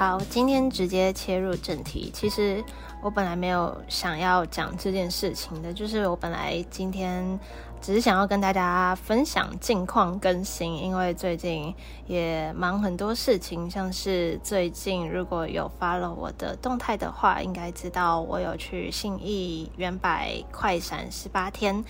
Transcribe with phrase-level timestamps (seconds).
[0.00, 2.10] 好，今天直接切入正题。
[2.14, 2.64] 其实
[3.02, 7.38] 我本来没有想要讲这件事情的，就是我本来今天
[7.82, 11.74] 只是想要跟大家分享近况更新，因为最近
[12.06, 21.84] 也忙很多事情，像是最近如果有 follow 我的动态的话，应该知道我有去信义远百快闪十八天，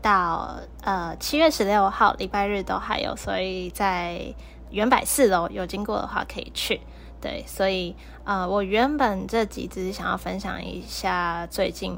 [0.00, 4.34] 到呃七月十六号礼拜日都还有，所以在
[4.70, 6.80] 远百四楼有经过的话可以去。
[7.22, 11.96] 对，所以呃，我原本这集只是想要分享一下最近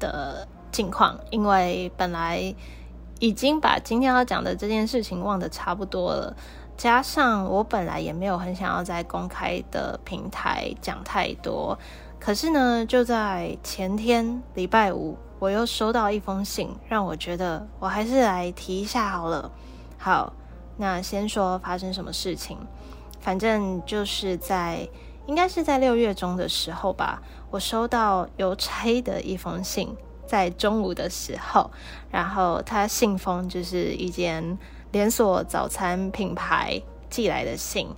[0.00, 2.52] 的近况，因为本来
[3.20, 6.36] 已经把今天要讲的这件事情忘得差不多了，
[6.76, 11.78] 加上我本来也没有很想要在公开的平台讲太多，
[12.18, 19.52] 可是呢，就在前天礼拜五，我又收到一封信，让我觉得我还是来提一下好了。
[19.96, 20.32] 好，
[20.76, 22.58] 那先说发生什么事情。
[23.26, 24.88] 反正就是在，
[25.26, 29.92] 应该是在六月中的时候吧，我收到邮差的一封信，
[30.24, 31.68] 在中午的时候，
[32.08, 34.56] 然后他信封就是一间
[34.92, 37.88] 连锁早餐品牌寄来的信。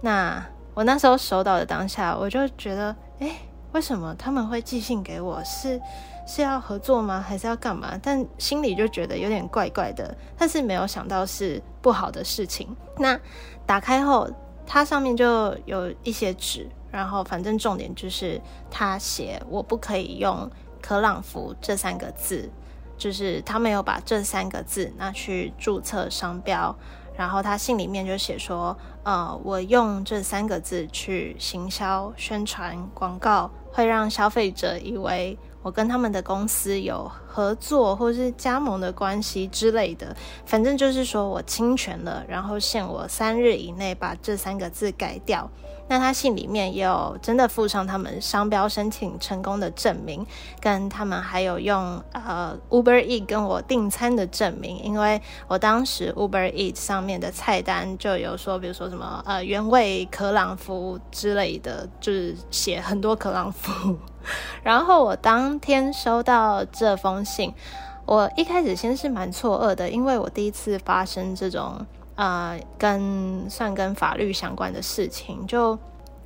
[0.00, 3.30] 那我那时候收到的当下，我就觉得，诶，
[3.72, 5.44] 为什么他们会寄信给我？
[5.44, 5.78] 是
[6.26, 7.20] 是要合作吗？
[7.20, 8.00] 还是要干嘛？
[8.02, 12.74] 但心里就觉得有点怪怪的，但是没有想到是不好的事情。
[12.96, 13.20] 那
[13.66, 14.26] 打开后。
[14.68, 18.38] 它上面就有一些纸，然后反正重点就是
[18.70, 20.48] 他写我不可以用
[20.82, 22.50] 可朗福这三个字，
[22.98, 26.76] 就是他没有把这三个字拿去注册商标，
[27.16, 35.38] 然后他信里面就写说，呃，我用这三个字去行销、宣传、广告，会让消费者以为。
[35.62, 45.50] 我跟他们的公司有合作或是加盟的关系之类的，反正就是说我侵权了，然后限我三日以内把这三个字改掉。
[45.88, 50.24] 那他信里面也有真的附上他们商标申请成功的证明，
[50.60, 63.96] 跟他们还有用呃 Uber EAT 跟我订餐的证明，因为我当时 Uber EAT 上面的菜单就有说，比如说什么呃原味可朗夫之类的，就是写很多可朗夫。
[64.62, 67.54] 然后我当天收到这封信，
[68.04, 71.86] 我一开始先是蛮错愕的，因为我第一次发生这种
[72.18, 75.78] 呃跟算跟法律相关的事情，就。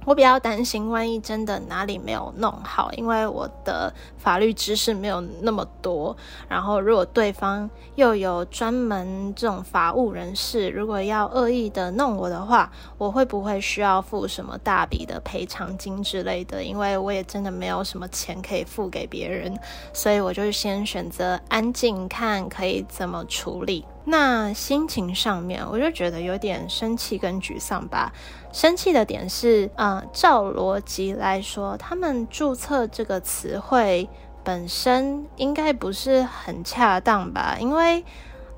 [0.05, 6.17] 我比较担心，万一真的哪里没有弄好，因为我的法律知识没有那么多。
[6.49, 16.65] 然后，如果对方又有专门这种法务人士，如果要恶意的弄我的话，我会不会需要付什么大笔的赔偿金之类的？
[16.65, 19.57] 因为我也真的没有什么钱可以付给别人，
[19.93, 23.85] 所以我就先选择安静，看可以怎么处理。
[24.05, 28.13] 那心情上面，我就觉得有点生气跟沮丧吧。
[28.53, 34.09] 生气的点是，呃，照逻辑来说，他们注册这个词汇
[34.45, 37.57] 本身应该不是很恰当吧？
[37.61, 38.05] 因为，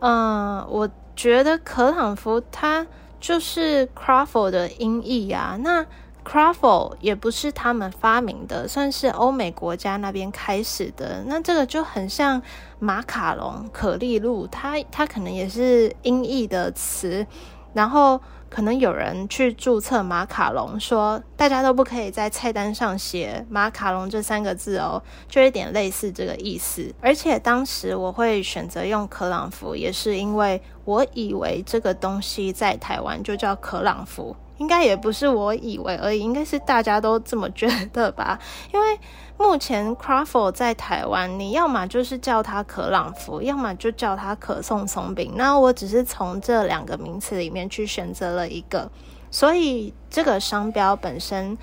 [0.00, 2.86] 嗯、我觉得可朗福它
[3.20, 5.56] 就是 Crawford 的音译呀。
[5.60, 5.84] 那
[6.24, 11.22] Croffle 也不是他们发明的，算是欧美国家那边开始的。
[11.26, 12.42] 那这个就很像
[12.78, 17.26] 马卡龙、可丽露，它它可能也是音译的词，
[17.72, 18.20] 然后。
[18.50, 26.94] 可能有人去注册马卡龙，说大家都不可以在菜单上写马卡龙这三个字哦，就有点类似这个意思。
[27.00, 34.36] 而且当时我会选择用可朗福，也是因为我以为这个东西在台湾就叫可朗福。
[34.58, 38.38] 应该也不是我以为而已，应该是大家都这么觉得吧。
[38.72, 38.98] 因为
[39.36, 45.32] 目前 Craffle 在台湾，你要么就是叫它可朗福，要么就叫它可颂松饼。
[45.34, 48.90] 那我只是从这两个名词里面去选择了一个，
[49.30, 51.58] 所以这个商标本身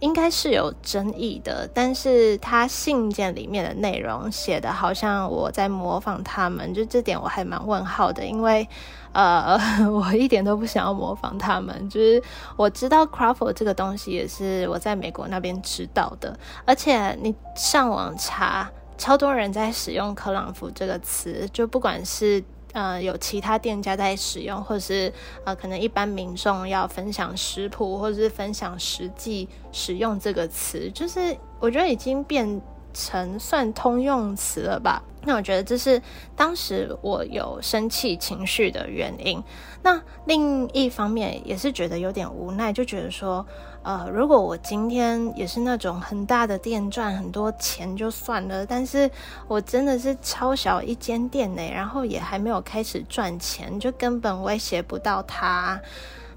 [0.00, 1.68] 应该是有争议的。
[1.72, 8.68] 但是它信件里面的内容写的好像我在模仿他们，就这点我还蛮问号的，因为。
[9.12, 9.58] 呃，
[9.90, 12.22] 我一点都不想要模仿他们，就是
[12.54, 22.40] 我知道 Crawford 这个东西也是我在美国那边知道的，而且你上网查，超多人在使用克朗福这个词，就不管是
[22.72, 25.12] 呃有其他店家在使用，或者是
[25.44, 32.60] 呃可能一般民众要分享食谱，或者是分享实际使用这个词，就是我觉得已经变
[32.92, 35.02] 成算通用词了吧。
[35.22, 36.00] 那我觉得这是
[36.34, 39.42] 当时我有生气情绪的原因。
[39.82, 43.44] 那另一方面也是觉得有点无奈，就觉得说，
[43.82, 49.10] 呃，如果我今天也是那种很大的店赚很多钱就算了，但是
[49.48, 55.80] 我真的是超小一间店呢，然后也还没有开始赚钱，就根本威胁不到他。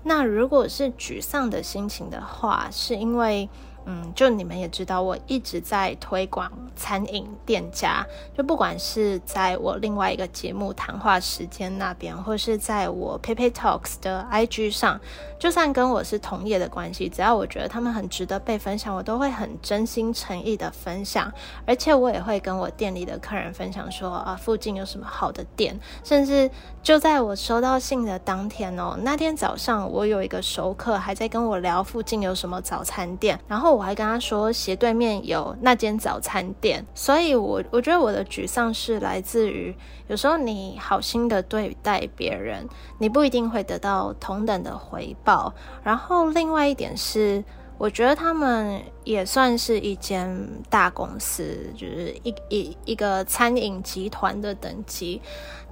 [0.04, 3.50] 那如果是沮丧的心情的话，是因为。
[3.86, 8.06] 嗯，就你们也知道，我一直在推广餐饮店家，
[8.38, 14.98] 就不管是在我另外一个节目谈话时间那边，或是在我 PeiPei Talks 的 IG 上，
[15.38, 21.30] 就算跟我是同业的关系，只要我觉得他们很值得被分享，我都会很真心诚意的分享，
[21.66, 26.50] 而且我也会跟我店里的客人分享说啊，附近有什么好的店，甚至
[26.82, 33.73] 就在我收到信的当天哦，那天早上我有一个熟客还在跟我聊附近有什么早餐店，然后。
[33.74, 39.76] 我还跟他说，斜对面有那间早餐店，所以我我觉得我的沮丧是来自于，
[40.08, 42.68] 有时候你好心的对待别人，
[43.00, 45.54] 你不一定会得到同等的回报。
[45.84, 47.44] 然后另外一点是，
[47.78, 55.22] 我觉得他们也算是一间大公司，就是一一一个餐饮集团的等级。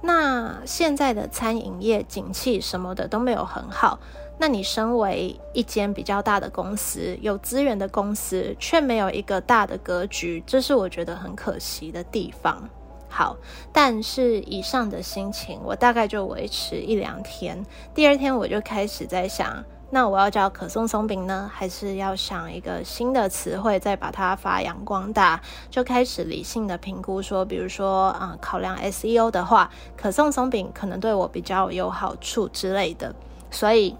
[0.02, 3.98] 那现在的餐饮业景气什么的都没有很好。
[4.38, 12.68] 那你身为一间比较大的公司，有资源的公司，却没有一个大的格局，这是我觉得很可惜的地方。
[13.08, 13.36] 好，
[13.72, 17.64] 但是以上的心情，我大概就维持一两天。
[17.94, 25.40] 第二天我就开始在想，那我要叫可颂松饼呢，还是要想一个新的词汇，再把它发扬光大？
[25.70, 33.14] 就开始理性的评估，说，比如说啊、嗯，考量 SEO 的话，可颂松饼可能对我比较有好处之类的，
[33.50, 33.94] 所以。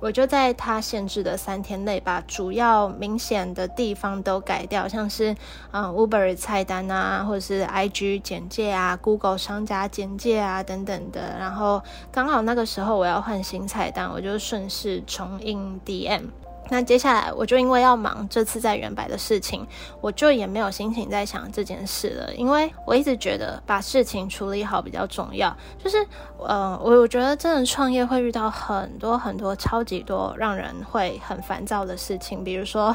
[0.00, 5.34] 我就在它限制的三天内，把主要明显的地方都改掉，像是
[5.72, 11.36] 嗯 Uber 菜单啊，或者是 IG 简介啊，Google 商家简介啊等等的。
[11.38, 16.26] 然后刚好那个时候我要换新菜单，我就顺势重印 DM。
[16.70, 19.66] 那接下来我就因为要忙这次在远百的事情，
[20.00, 25.56] 我就也没有心情再想这件事了，因为我一直觉得把事情处理好比较重要。
[25.82, 25.96] 就是，
[26.38, 32.94] 呃，我我觉得真的创业会遇到很多很多超级多让人会很烦躁的事情，比如说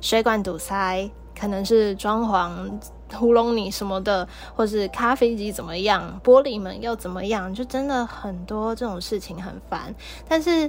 [0.00, 1.08] 水管堵塞，
[1.38, 9.94] 可能是装潢糊弄你什么的，或是咖啡机怎么样，玻璃门又怎么样，就真的很多这种事情很烦，
[10.28, 10.68] 但是。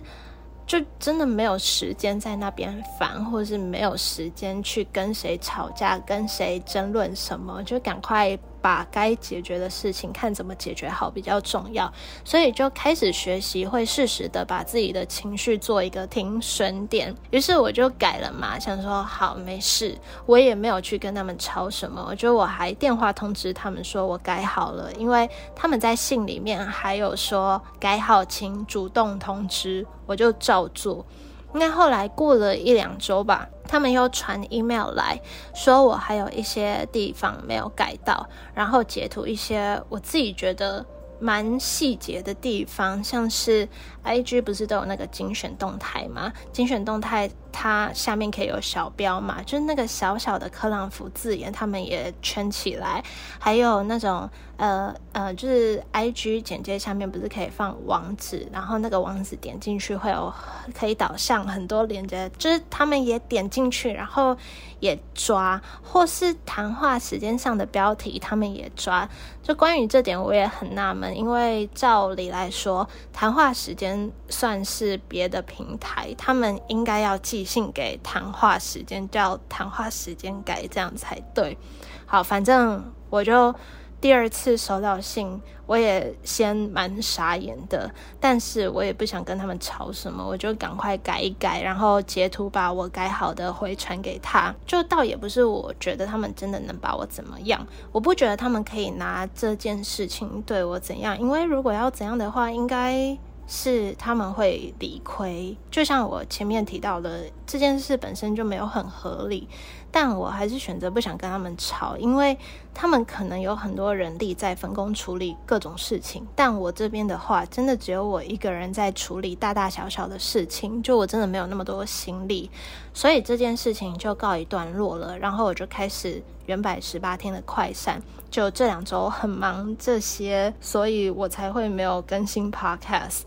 [0.66, 8.38] 就真的没有时间在那边烦，或者是没有时间去跟谁吵架、跟谁争论什么，就赶快。
[8.64, 11.92] 把该解决的事情看怎么解决好比较重要，
[12.24, 17.14] 所以就开始学习会适时的把自己的情绪做一个停损点。
[17.30, 22.06] 于是我就改了嘛，想说好没事，我也没有去跟他们吵什么。
[22.10, 31.06] 我觉得我还电话通知他们说我改好了，因为他们在信里面还有说改好请主动通知，我就照做。
[31.54, 35.20] 应该后来过了一两周吧，他们又传 email 来
[35.54, 40.86] 说我还有一些地方没有改到，然后截图一些我自己觉得
[41.20, 43.68] 蛮细节的地方，像是
[44.04, 46.34] IG 不是都有那个精选动态吗？
[46.52, 47.30] 精选动态。
[47.54, 53.02] 它下面可以有小标嘛，就是那个小小的克朗福字眼，他们也圈起来。
[53.40, 60.34] 还有那种呃呃，就是 IG 简介下面不是可以放网址，然后那个网址点进去会有
[60.74, 64.36] 可以导向很多链接，就是他们也点进去，然后
[64.80, 69.08] 也抓，或是谈话时间上的标题，他们也抓。
[69.44, 77.43] 就关于这点，我也很纳闷，因为照理来说，谈话时间算是别的平台，他们应该要记。
[77.44, 81.58] 信给谈话时间叫谈话时间改，这样才对。
[82.06, 83.54] 好，反正我就
[84.00, 94.54] 第二次收到信，我也先蛮傻眼的，但是我也不想跟他们吵什么，我就赶快改一改，然后截图把我改好的回传给他。
[94.66, 103.18] 就倒也不是我觉得他们真的能把我怎么样，我不觉得他们可以拿这件事情对我怎样，因为如果要怎样的话，应该。
[103.48, 109.48] 是他们会理亏，就像我前面提到的，这件事本身就没有很合理。
[109.92, 112.36] 但我还是选择不想跟他们吵，因为
[112.74, 122.50] 他们可能有很多人力在分工处理各种事情，但我这边的话，真的只有我一个人在处理大大小小的事情，就我真的没有那么多心力，
[122.92, 125.20] 所以这件事情就告一段落了。
[125.20, 133.22] 然后我就开始原百十八天的快闪，就这两周很忙这些，所以我才会没有更新 Podcast。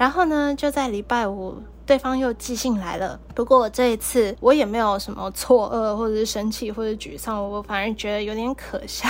[0.00, 1.62] 然后呢，就在礼拜五。
[1.86, 9.08] 对方又寄信来了，不过这一次我也没有什么错愕，或者是生气，或者沮丧，我反而觉得有点可笑。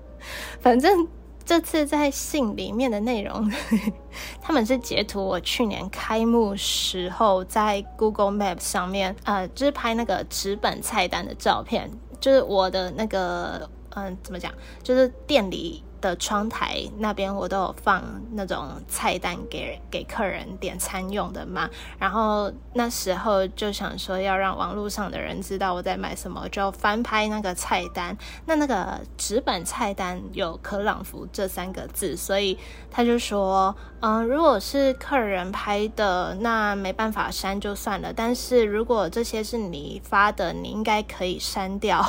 [0.60, 1.08] 反正
[1.42, 3.50] 这次在信里面的内容，
[4.42, 11.90] 他们是截图我去年开幕时候在 Google Maps 上面，呃，就是拍那个纸本菜单的照片，
[12.20, 14.52] 就是我的那个，嗯、怎么讲，
[14.82, 15.82] 就是店里。
[16.00, 18.02] 的窗台那边我都有放
[18.32, 28.16] 那种菜单给给客人点餐用的嘛，然后那时候就想说要让网络上的人知道我在买什么，就翻拍那个菜单。
[28.46, 32.58] 那那个纸本菜单有可朗福这三个字，所以
[32.90, 42.04] 他就说，嗯，如果是客人拍的，那没办法删就算了，但是如果这些是你发的，你应该可以删掉。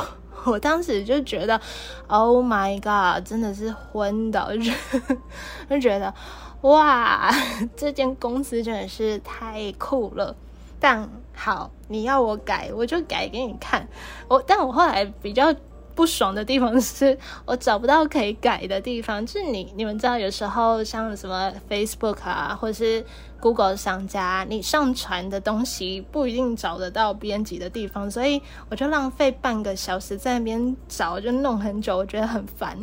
[0.45, 1.59] 我当时就觉得
[2.07, 4.71] ，Oh my God，真的是昏的，就
[5.69, 6.13] 就觉得
[6.61, 7.29] 哇，
[7.75, 10.35] 这间公司真的是太酷了。
[10.79, 13.87] 但好，你要我改，我就改给你看。
[14.27, 15.53] 我，但我后来比较。
[15.99, 23.03] 不爽的地方是我找不到可以改的地方， 就是你你们知道，有时候像什么 Facebook 啊，或者是
[23.41, 32.77] Google 商家，你上传的东西不一定找得到编辑的地方，所以我就浪费半个小时在那边找，就弄很久，我觉得很烦。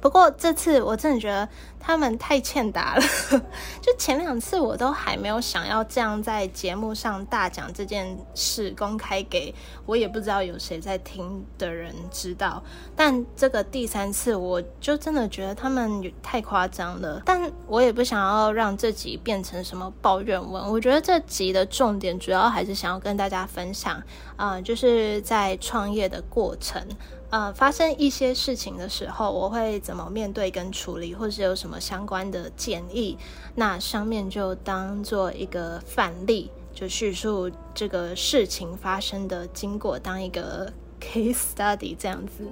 [0.00, 3.02] 不过这次我真的觉得他们太欠打了，
[3.80, 9.54] 就前两次我都还没有想要这样在节目上大讲这件事，公开给
[9.86, 12.62] 我也不知道有谁在听的人知道。
[12.96, 17.22] 但这个第三次，我就真的觉得他们太夸张了。
[17.24, 24.02] 但我也不想要让这集变成什么抱怨文，我觉得这集的重点主要还是想要跟大家分享，
[24.36, 26.82] 啊、就是在创业的过程。
[27.30, 33.16] 呃，发生一些事情的时候，我会怎么面对跟处理，或是有什么相关的建议？
[33.54, 42.50] 那上面就当做一个范例，就叙述这个事情发生的经过，当一个 case study 这样子。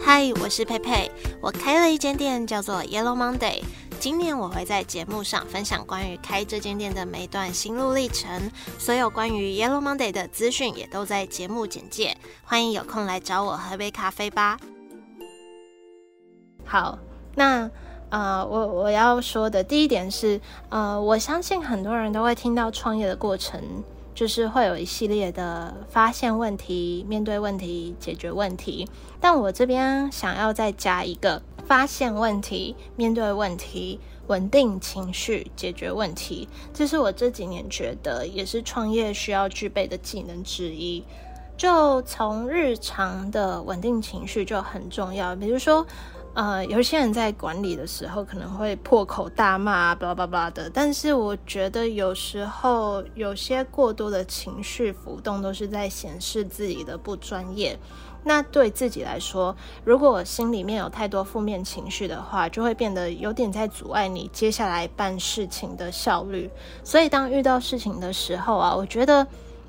[0.00, 1.08] 嗨，我是佩佩，
[1.40, 3.62] 我开了一间店，叫做 Yellow Monday。
[4.00, 12.16] 今年我会在节目上分享关于开这间店的每一段心路历程，所有关于 Yellow Monday 的资讯也都在节目简介。
[12.44, 14.56] 欢迎有空来找我喝杯咖啡吧。
[16.64, 16.96] 好，
[17.34, 17.68] 那
[18.10, 23.60] 呃，我我要说的第一点是，呃，我相信很多人都会听到创业的过程，
[24.18, 28.88] 就是会有一系列的发现问题、面对问题、解决问题。
[29.20, 31.40] 但我这边想要再加一个。
[31.64, 41.04] 发现问题、面对问题、稳定情绪、解决问题，这是我这几年觉得也是创业需要具备的技能之一。
[41.56, 45.86] 就从日常的稳定情绪就很重要，比如说，
[46.38, 50.70] 呃，有些人在管理的时候可能会破口大骂啊，巴拉巴拉的。
[50.70, 57.76] 但是我觉得有时候有些过多的情绪浮动都是在显示自己的不专业。
[58.22, 66.48] 那对自己来说，如果心里面有太多负面情绪的话，就会变得有点在阻碍你接下来办事情的效率。
[66.84, 69.26] 所以，当遇到事情的时候啊，我觉得，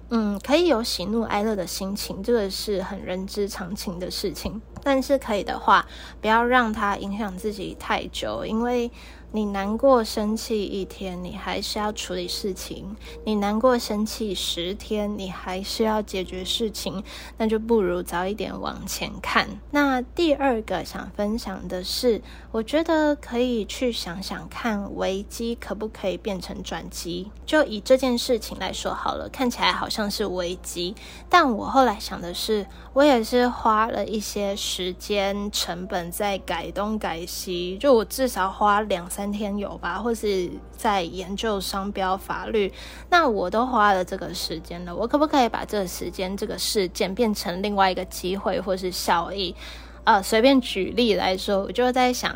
[0.09, 4.61] 嗯，可以有喜怒哀乐的心情，这个是很人之常情的事情。
[4.83, 5.85] 但是可以的话，
[6.19, 8.91] 不要让它影响自己太久，因为。
[9.31, 12.83] 你难过生气一天，你还是要处理事情；
[13.23, 17.03] 你难过生气十天，你还是要解决事情。
[17.37, 19.47] 那就不如早一点往前看。
[19.69, 22.19] 那第二个想分享的是，
[22.51, 27.29] 我觉得可以去想想看，危机可不可以变成转机？
[27.45, 30.95] 就以这件事情来说好了，看起来好像是危机，
[31.29, 39.07] 但我后来想的是，我也是花了一些时间成本在改东改西，就我至少花两。
[39.19, 42.71] 三天有吧，或是在研究商标法律，
[43.09, 44.95] 那我都花了这个时间了。
[44.95, 49.53] 我可不可以把这个时间、这个事件变成另外一个机会，或是效益？
[50.05, 52.33] 呃，随便举例来说，我就在想，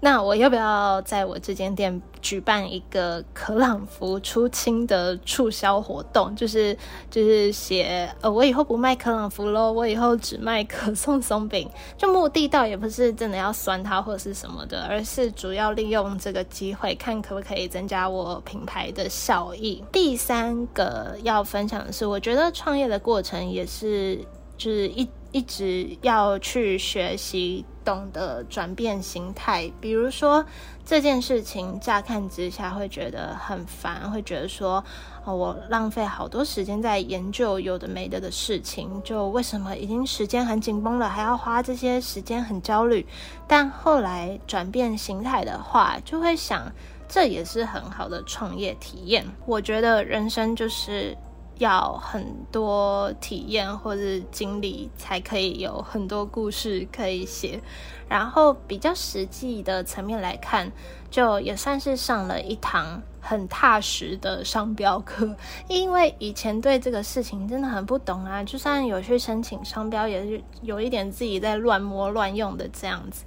[0.00, 6.34] 那我要不要在我这间店举办一个可朗芙出清的促销活动？
[6.36, 6.76] 就是
[7.10, 11.68] 就是写呃，我以后不卖可朗芙喽，我以后只卖可颂松饼。
[11.96, 19.82] 就目的倒也不是真的要酸它或者是什么的，而是主要利用这个机会，看可不可以增加我品牌的效益。
[19.90, 24.20] 第三个要分享的是，我觉得创业的过程也是
[24.56, 27.64] 就是一一直要去学习。
[27.86, 30.44] 懂得转变心态，比如说
[30.84, 34.82] 这件事情，乍看之下会觉得很烦，会觉得说，
[35.24, 43.06] 哦，我浪费好多时间在研究有的没的的事情，就为什么已经时间很紧绷了，还要花这些时间很焦虑？
[43.46, 46.72] 但后来转变心态的话，就会想，
[47.08, 49.24] 这也是很好的创业体验。
[49.46, 51.16] 我觉得人生就是。
[51.58, 57.60] 要很多体验或者经历，才可以有很多故事可以写。
[58.08, 60.70] 然后比较实际的层面来看，
[61.10, 63.02] 就也算是上了一堂。
[63.28, 65.34] 很踏实的商标课，
[65.66, 73.24] 因为以前对这个事情真的很不懂啊，就算有去申请商标，也是有一点自己在乱摸乱用的这样子。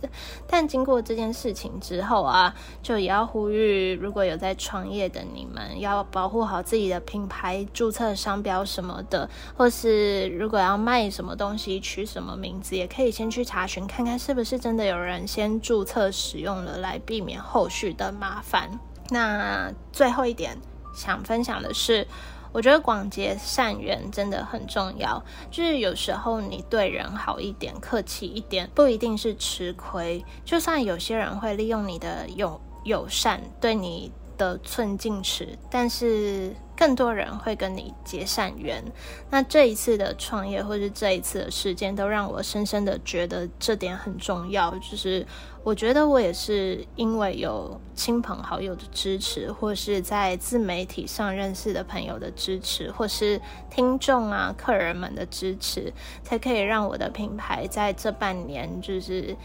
[0.47, 18.69] 但经过这件事情之后啊，就也要呼吁，如果有在创业的你们，要保护好自己的品牌，注册商标什么的，或是如果要卖什么东西，取什么名字，也可以先去查询看看是不是真的有人先注册使用了，来避免后许的麻烦。
[19.09, 20.57] 那最后一点
[20.93, 22.07] 想分享的是，
[22.51, 25.23] 我觉得广结善缘真的很重要。
[25.49, 30.23] 就是有时候你对人好一点、客气一点，不一定是吃亏。
[30.43, 36.51] 就算有些人会利用你的友友善，对你的寸进尺，但是。
[36.79, 38.81] 更多人会跟你结善缘，
[39.29, 44.73] 那这一次的创业或是这一次的事件，都让我深深的觉得这点很重要。
[44.75, 45.27] 就是
[45.61, 55.91] 我觉得我也是因为有亲朋好友的支持，或是在自媒体上认识的朋友的支持，或是听众啊、客人们的支持，
[56.23, 59.35] 才可以让我的品牌在这半年就是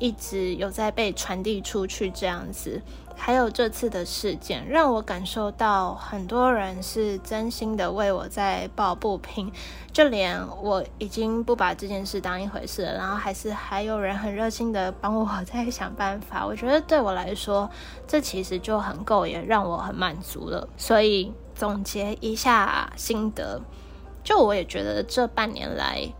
[0.00, 2.82] 一直有在被传递出去这样子。
[3.22, 9.52] 还有这次的事件，让我感受到很多人是真心的为我在抱不平，
[9.92, 16.46] 就连我已经不把这件事当一回事了，然后还是还有人很热心的帮我在想办法。
[16.46, 17.68] 我觉得对我来说，
[18.08, 20.66] 这其实就很够，也让我很满足了。
[20.78, 23.60] 所以总结一下心得，
[24.24, 26.10] 就我也觉得这半年来。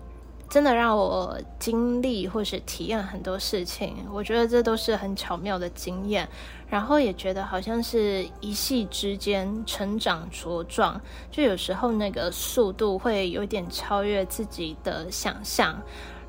[0.50, 6.28] 真的让我经历或是体验很多事情，我觉得这都是很巧妙的经验，
[6.68, 15.80] 然后也觉得好像是一夕之间成长茁壮，就有时候那个速度会有点超越自己的想象，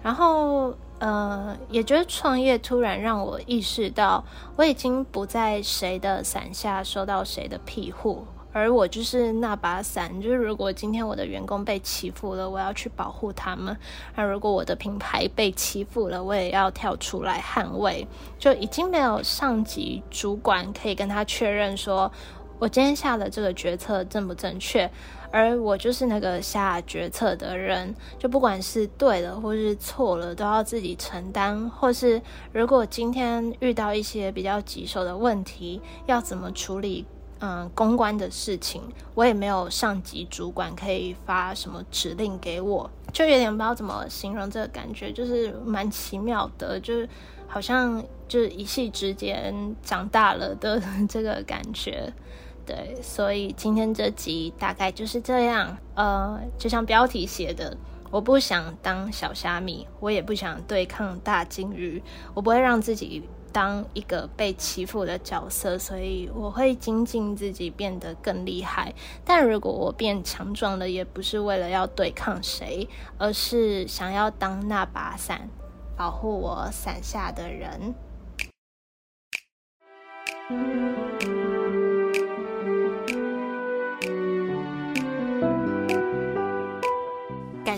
[0.04, 4.24] 然后呃，也觉得创业突然让我意识到，
[4.56, 8.28] 我已经不在谁的伞下受到谁的庇护。
[8.54, 13.76] 而我就是那把伞，就是如果今天我的员工被欺负了，我要去保护他们；
[14.16, 18.08] 而如果我的品牌被欺负了，我也要跳出来捍卫。
[18.38, 22.12] 就已经没有上级主管可以跟他确认说，
[22.60, 24.90] 我今天下的这个决策正不正确，
[25.32, 31.70] 而我就是那个下决策的人，就不管是对了或是错了，都要自己承担。
[31.70, 37.06] 或是如果今天遇到一些比较棘手的问题，要怎么处理？
[37.44, 38.84] 嗯，公关的事情，
[39.16, 47.10] 我也没有上级主管可以发什么指令给我，就有点不知道怎么形容这个感觉，就是蛮奇妙的，就是
[47.48, 52.14] 好像就是一夕之间长大了的这个感觉。
[52.64, 55.76] 对，所以今天这集大概就是这样。
[55.96, 57.76] 呃，就像标题写的，
[58.12, 62.04] 我不想当小虾米，我也不想对抗大鲸鱼，
[62.36, 63.28] 我不会让自己。
[63.52, 68.94] 当一个被欺负的角色，所以我会精进自己，变得更厉害。
[69.24, 72.88] 但如果我变强壮了，也不是为了要对抗谁，
[73.18, 75.50] 而是想要当那把伞，
[75.96, 77.94] 保护我伞下的人。